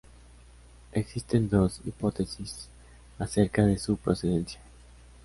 Existen 0.93 1.47
dos 1.47 1.79
hipótesis 1.85 2.67
acerca 3.19 3.63
de 3.67 3.77
su 3.77 3.97
procedencia. 3.97 4.59